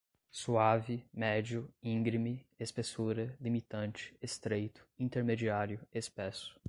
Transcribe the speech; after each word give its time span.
suave, 0.31 1.05
médio, 1.13 1.69
íngreme, 1.83 2.43
espessura, 2.59 3.31
limitante, 3.39 4.15
estreito, 4.19 4.83
intermediário, 4.97 5.79
espesso 5.93 6.59